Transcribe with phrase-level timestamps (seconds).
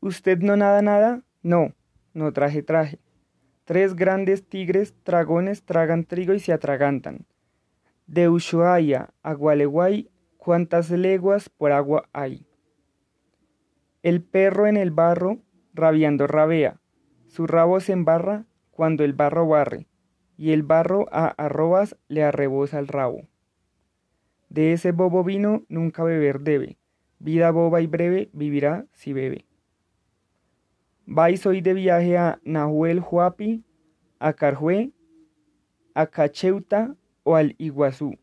[0.00, 1.22] ¿Usted no nada nada?
[1.42, 1.74] No,
[2.14, 3.00] no traje traje.
[3.64, 7.26] Tres grandes tigres dragones tragan trigo y se atragantan.
[8.06, 12.46] De Ushuaia a Gualeguay, ¿cuántas leguas por agua hay?
[14.04, 15.38] El perro en el barro,
[15.74, 16.80] rabiando rabea.
[17.26, 19.88] Su rabo se embarra cuando el barro barre,
[20.36, 23.26] y el barro a arrobas le arrebosa el rabo.
[24.48, 26.78] De ese bobo vino nunca beber debe,
[27.18, 29.47] vida boba y breve vivirá si bebe.
[31.10, 33.64] Vais hoy de viaje a Nahuel Huapi,
[34.18, 34.92] a Carhué,
[35.94, 38.18] a Cacheuta o al Iguazú.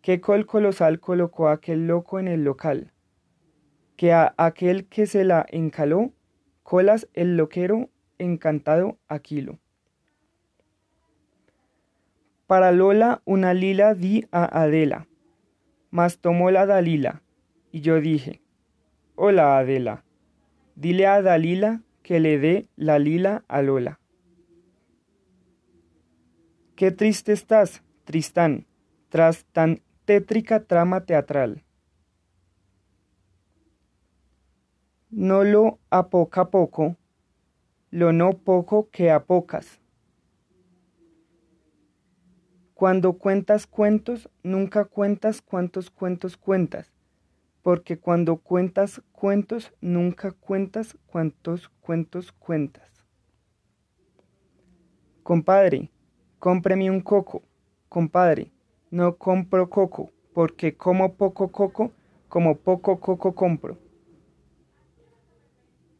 [0.00, 2.92] ¿Qué col colosal colocó aquel loco en el local?
[3.96, 6.12] Que a aquel que se la encaló,
[6.62, 9.58] colas el loquero encantado Aquilo.
[12.46, 15.08] Para Lola una lila di a Adela,
[15.90, 17.22] mas tomó la Dalila,
[17.72, 18.40] y yo dije,
[19.16, 20.05] Hola Adela,
[20.76, 23.98] dile a Dalila que le dé la lila a Lola.
[26.76, 28.66] Qué triste estás, Tristán,
[29.08, 31.64] tras tan tétrica trama teatral.
[35.10, 36.96] No lo a poco a poco,
[37.90, 39.80] lo no poco que a pocas.
[42.74, 46.92] Cuando cuentas cuentos, nunca cuentas cuántos cuentos cuentas,
[47.66, 52.88] porque cuando cuentas cuentos, nunca cuentas cuántos cuentos cuentas.
[55.24, 55.90] Compadre,
[56.38, 57.42] cómpreme un coco.
[57.88, 58.52] Compadre,
[58.92, 61.90] no compro coco, porque como poco coco,
[62.28, 63.76] como poco coco compro.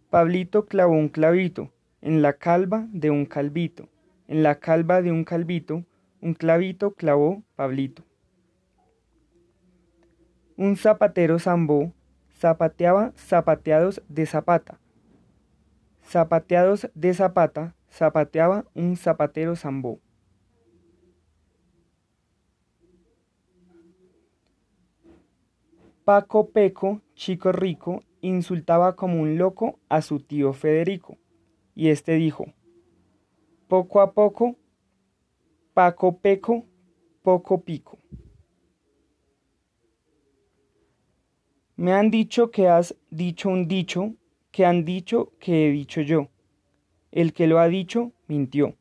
[0.08, 3.88] Pablito clavó un clavito en la calva de un calvito.
[4.28, 5.84] En la calva de un calvito,
[6.20, 8.04] un clavito clavó Pablito.
[10.58, 11.92] Un zapatero zambó,
[12.40, 14.80] zapateaba zapateados de zapata.
[16.02, 20.00] Zapateados de zapata, zapateaba un zapatero zambó.
[26.04, 31.18] Paco Peco, chico rico, insultaba como un loco a su tío Federico
[31.74, 32.46] y éste dijo,
[33.68, 34.56] poco a poco,
[35.74, 36.64] Paco Peco,
[37.22, 37.98] poco pico.
[41.76, 44.14] Me han dicho que has dicho un dicho,
[44.50, 46.28] que han dicho que he dicho yo.
[47.12, 48.76] El que lo ha dicho, mintió.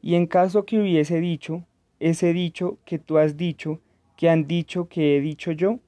[0.00, 1.66] Y en caso que hubiese dicho,
[1.98, 3.80] ese dicho que tú has dicho,
[4.16, 5.80] que han dicho que he dicho yo,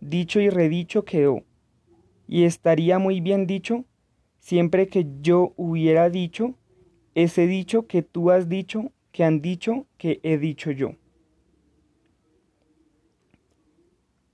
[0.00, 1.44] dicho y redicho quedó.
[2.26, 3.84] Y estaría muy bien dicho
[4.40, 6.54] siempre que yo hubiera dicho
[7.14, 10.96] ese dicho que tú has dicho, que han dicho, que he dicho yo.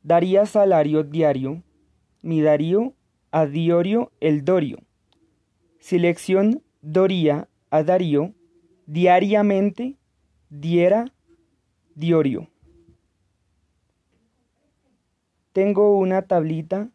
[0.03, 1.63] Daría salario diario,
[2.23, 2.95] mi Darío
[3.31, 4.79] a Diorio el Dorio.
[5.79, 8.35] Selección Doría a Darío,
[8.87, 9.97] diariamente
[10.51, 11.07] diera
[11.95, 12.49] Diorio.
[15.53, 16.89] Tengo una tablita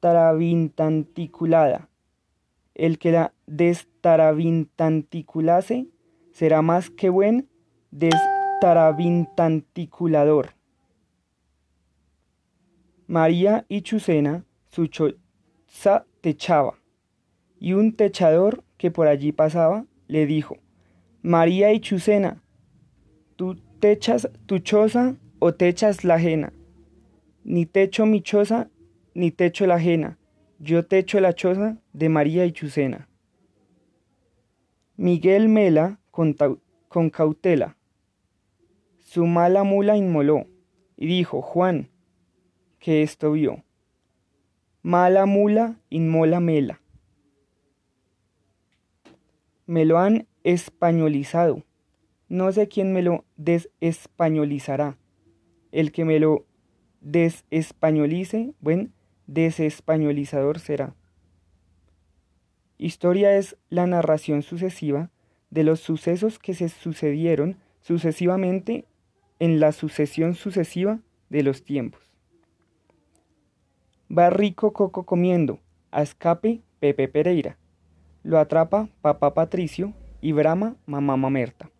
[0.00, 1.88] tarabintanticulada
[2.74, 5.86] el que la destarabintanticulase
[6.32, 7.48] será más que buen
[7.92, 10.54] destarabintanticulador.
[13.06, 16.78] María y Chucena su choza techaba,
[17.60, 20.58] y un techador que por allí pasaba le dijo,
[21.22, 22.42] María y Chucena,
[23.36, 26.52] ¿tú techas tu choza o techas la ajena?
[27.44, 28.70] Ni techo mi choza,
[29.14, 30.18] ni techo la ajena
[30.64, 33.08] yo techo la choza de María y Chucena.
[34.96, 37.76] Miguel Mela con cautela.
[38.98, 40.46] Su mala mula inmoló
[40.96, 41.90] y dijo, Juan,
[42.84, 43.64] que esto vio.
[44.82, 46.82] Mala mula inmola mela.
[49.64, 51.64] Me lo han españolizado.
[52.28, 54.98] No sé quién me lo desespañolizará.
[55.72, 56.44] El que me lo
[57.00, 58.90] desespañolice, bueno,
[59.26, 60.94] desespañolizador será.
[62.76, 65.10] Historia es la narración sucesiva
[65.48, 68.84] de los sucesos que se sucedieron sucesivamente
[69.38, 71.00] en la sucesión sucesiva
[71.30, 72.13] de los tiempos.
[74.10, 75.60] Va rico Coco comiendo,
[75.90, 77.56] a escape Pepe Pereira.
[78.22, 81.70] Lo atrapa papá Patricio y brama mamá Mamerta.